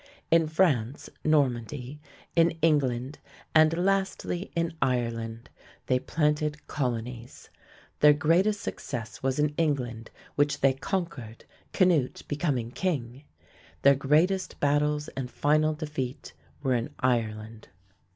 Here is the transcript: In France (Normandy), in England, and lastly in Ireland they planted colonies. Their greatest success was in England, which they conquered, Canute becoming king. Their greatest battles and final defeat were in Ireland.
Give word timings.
In 0.31 0.47
France 0.47 1.11
(Normandy), 1.23 2.01
in 2.35 2.57
England, 2.63 3.19
and 3.53 3.85
lastly 3.85 4.49
in 4.55 4.73
Ireland 4.81 5.47
they 5.85 5.99
planted 5.99 6.65
colonies. 6.65 7.51
Their 7.99 8.13
greatest 8.15 8.61
success 8.61 9.21
was 9.21 9.37
in 9.37 9.53
England, 9.57 10.09
which 10.33 10.61
they 10.61 10.73
conquered, 10.73 11.45
Canute 11.71 12.23
becoming 12.27 12.71
king. 12.71 13.25
Their 13.83 13.93
greatest 13.93 14.59
battles 14.59 15.07
and 15.09 15.29
final 15.29 15.75
defeat 15.75 16.33
were 16.63 16.73
in 16.73 16.89
Ireland. 16.99 17.67